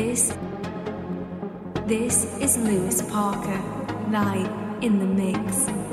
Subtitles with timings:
[0.00, 0.32] This
[1.84, 3.60] this is Lewis Parker
[4.08, 4.50] live
[4.82, 5.89] in the mix.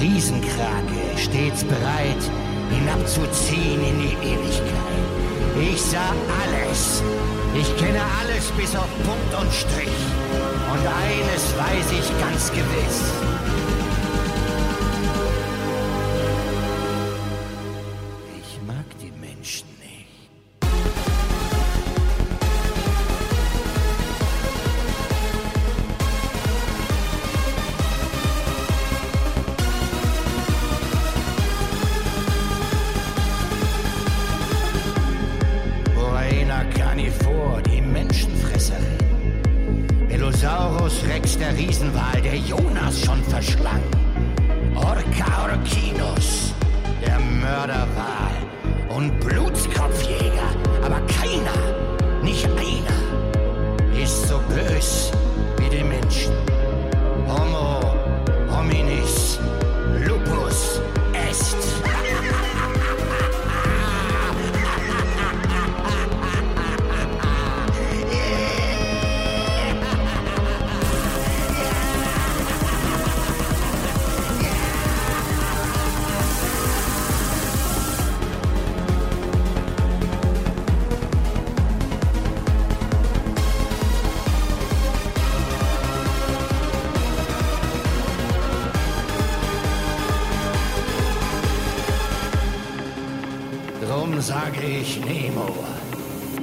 [0.00, 2.22] Riesenkrake, stets bereit,
[2.70, 5.00] hinabzuziehen in die Ewigkeit.
[5.60, 7.02] Ich sah alles.
[7.54, 10.00] Ich kenne alles bis auf Punkt und Strich.
[10.72, 13.12] Und eines weiß ich ganz gewiss.
[40.90, 43.82] Melosaurus rex, der Riesenwal, der Jonas schon verschlang.
[44.74, 46.54] Orca orcinus,
[47.04, 48.34] der Mörderwal.
[48.88, 50.50] Und Blutskopfjäger,
[50.82, 55.12] aber keiner, nicht einer, ist so bös
[94.62, 95.64] ich Nemo,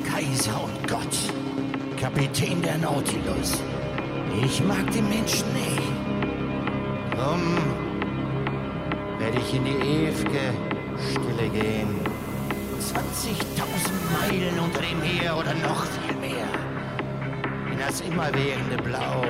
[0.09, 1.17] Kaiser und Gott,
[2.00, 3.61] Kapitän der Nautilus.
[4.44, 5.81] Ich mag die Menschen nicht.
[7.11, 7.57] Drum
[9.19, 10.53] werde ich in die ewige
[11.09, 12.00] Stille gehen.
[12.79, 16.47] 20.000 Meilen unter dem Meer oder noch viel mehr.
[17.72, 19.25] In das immerwährende Blau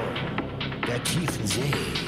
[0.87, 2.06] der tiefen See.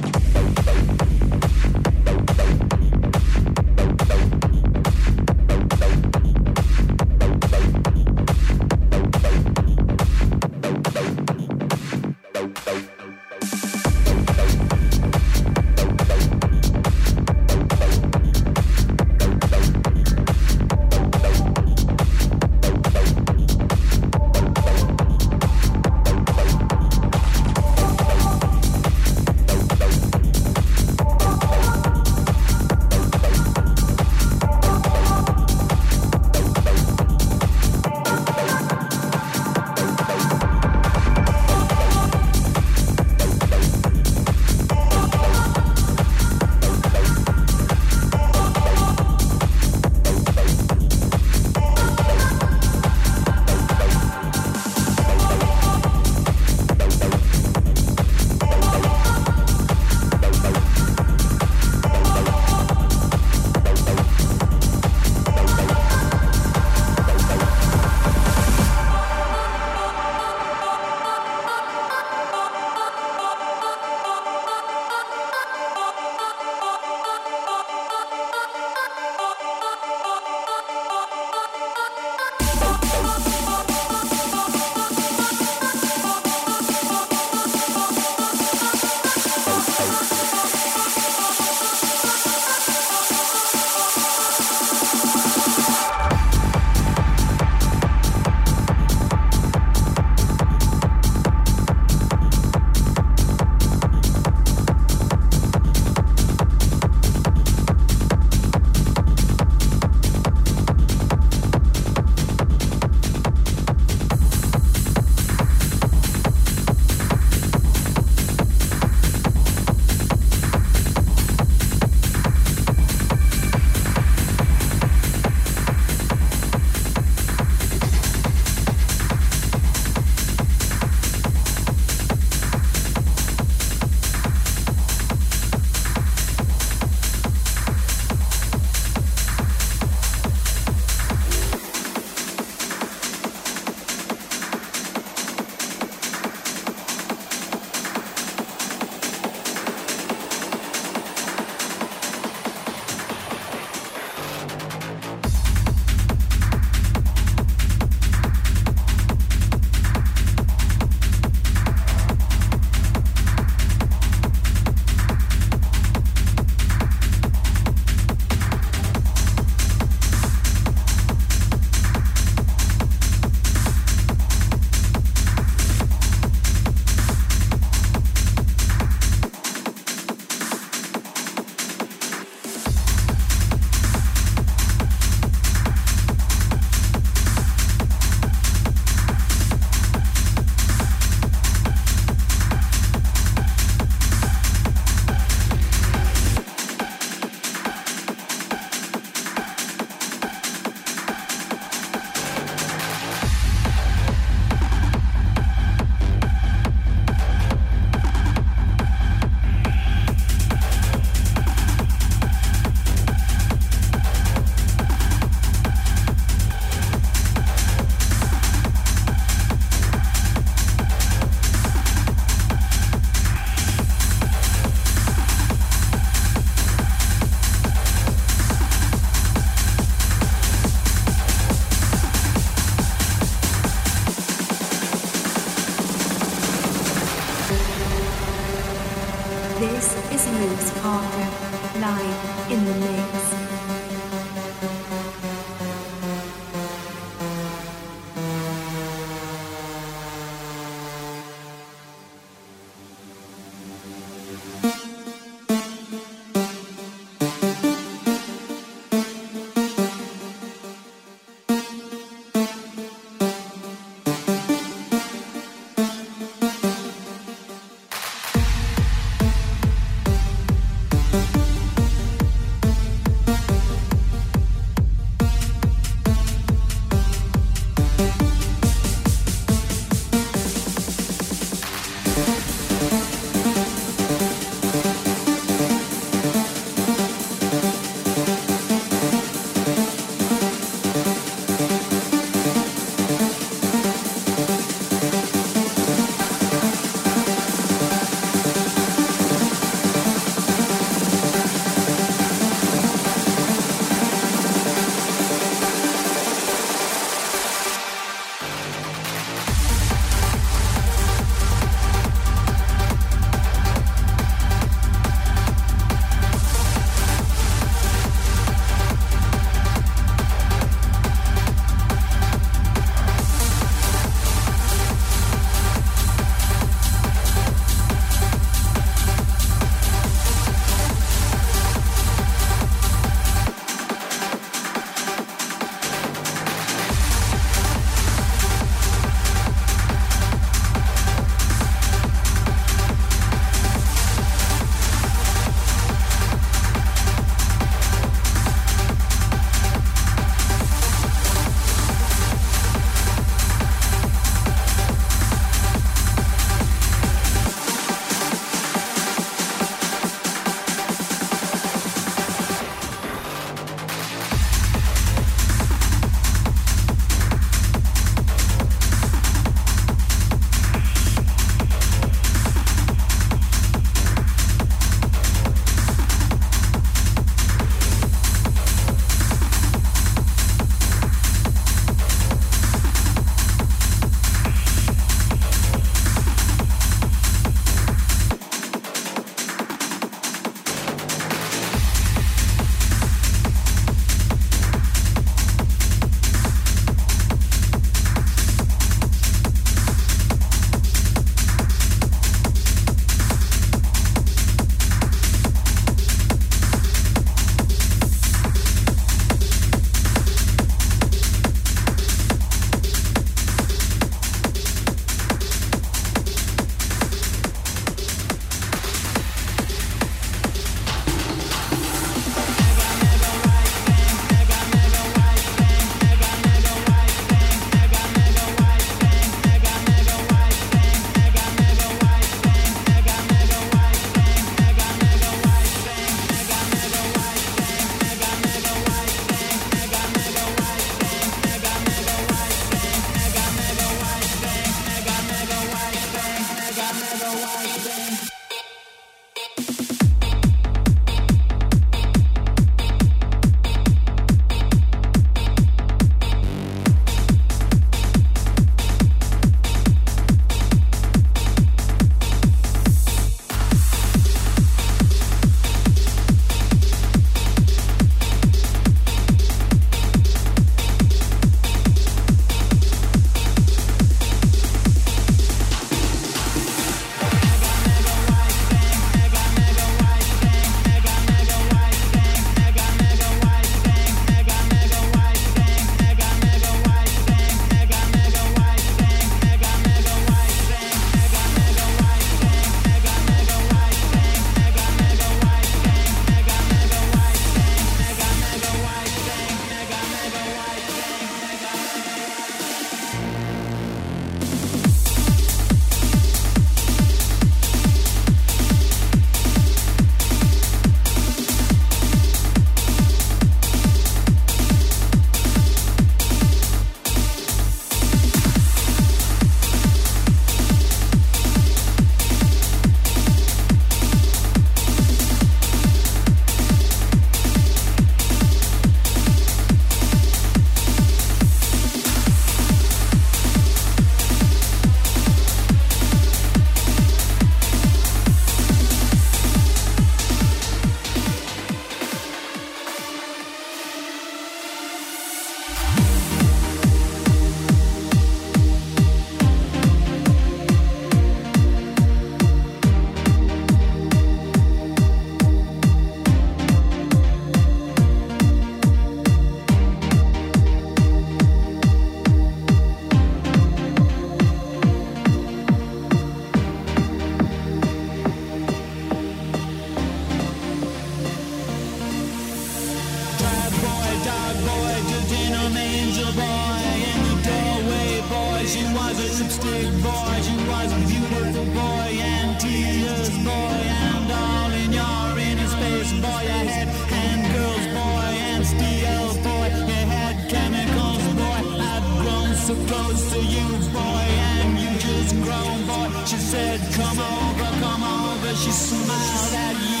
[592.61, 594.25] so close to you, boy,
[594.59, 596.25] and you just grown, boy.
[596.25, 598.55] She said, come over, come over.
[598.55, 600.00] She smiled at you.